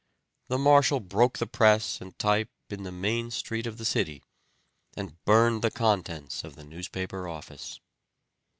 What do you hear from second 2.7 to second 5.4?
in the main street of the city, and